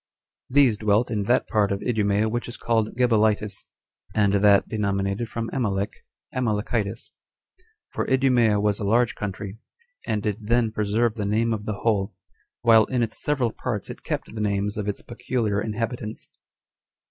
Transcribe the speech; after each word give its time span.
These 0.49 0.79
dwelt 0.79 1.11
in 1.11 1.25
that 1.25 1.47
part 1.47 1.71
of 1.71 1.83
Idumea 1.83 2.27
which 2.27 2.47
is 2.47 2.57
called 2.57 2.95
Gebalitis, 2.97 3.67
and 4.15 4.33
that 4.33 4.67
denominated 4.67 5.29
from 5.29 5.51
Amalek, 5.53 5.93
Amalekitis; 6.33 7.11
for 7.91 8.07
Idumea 8.09 8.59
was 8.59 8.79
a 8.79 8.83
large 8.83 9.13
country, 9.13 9.59
and 10.07 10.23
did 10.23 10.47
then 10.47 10.71
preserve 10.71 11.13
the 11.13 11.27
name 11.27 11.53
of 11.53 11.65
the 11.67 11.81
whole, 11.81 12.15
while 12.61 12.85
in 12.85 13.03
its 13.03 13.21
several 13.21 13.51
parts 13.51 13.91
it 13.91 14.01
kept 14.01 14.33
the 14.33 14.41
names 14.41 14.75
of 14.75 14.87
its 14.87 15.03
peculiar 15.03 15.61
inhabitants. 15.61 16.27